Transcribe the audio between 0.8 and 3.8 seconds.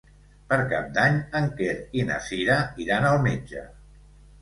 d'Any en Quer i na Cira iran al metge.